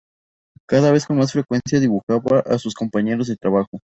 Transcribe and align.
Cada 0.65 0.91
vez 0.91 1.05
con 1.05 1.17
más 1.19 1.31
frecuencia 1.31 1.79
dibujaba 1.79 2.39
a 2.43 2.57
sus 2.57 2.73
compañeros 2.73 3.27
de 3.27 3.35
trabajo. 3.37 3.79